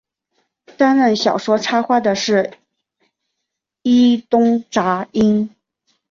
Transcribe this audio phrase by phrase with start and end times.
[0.77, 2.53] 担任小说插画的是
[3.83, 5.55] 伊东杂音。